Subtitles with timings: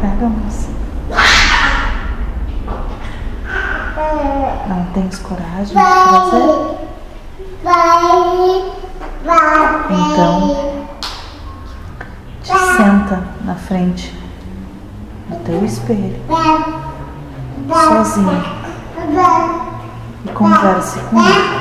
[0.00, 0.68] Pega, moça.
[4.66, 6.78] Não tens coragem de fazer?
[9.90, 10.86] Então,
[12.42, 14.18] te senta na frente
[15.28, 16.20] do teu espelho,
[17.68, 18.44] sozinho,
[20.24, 21.60] e converse com ele,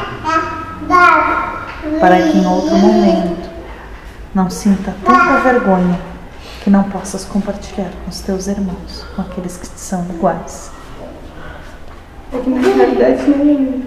[2.00, 3.50] para que em outro momento
[4.34, 6.09] não sinta tanta vergonha
[6.64, 10.72] que não possas compartilhar com os teus irmãos, com aqueles que te são iguais.
[12.34, 13.80] É que na realidade não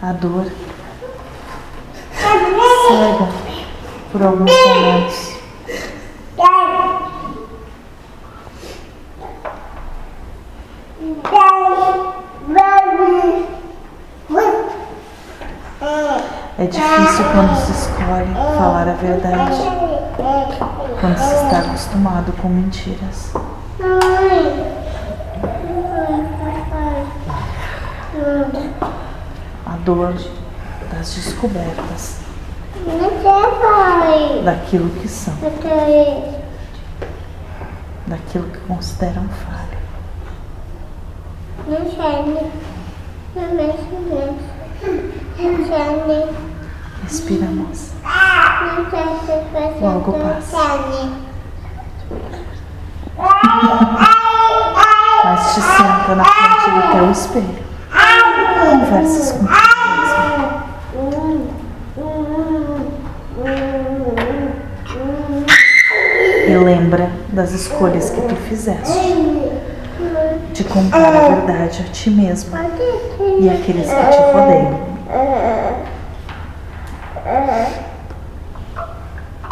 [0.00, 0.46] A dor
[2.88, 3.28] cega
[4.12, 5.28] por alguns momentos.
[16.60, 19.62] É difícil quando se escolhe falar a verdade,
[21.00, 23.32] quando se está acostumado com mentiras.
[29.64, 30.14] A dor
[30.92, 32.18] das descobertas
[34.44, 35.34] daquilo que são,
[38.08, 39.78] daquilo que consideram falha.
[47.08, 47.94] Respira, moça.
[49.80, 50.58] Logo passa.
[55.24, 57.58] Mas te senta na frente do teu espelho.
[58.60, 59.46] Conversas com
[66.46, 69.16] E lembra das escolhas que tu fizeste.
[70.52, 72.54] De contar a verdade a ti mesmo
[73.40, 74.88] e àqueles que te rodeiam.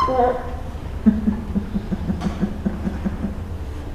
[0.09, 1.36] 嗯